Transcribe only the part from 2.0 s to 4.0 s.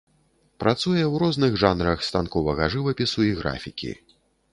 станковага жывапісу і графікі.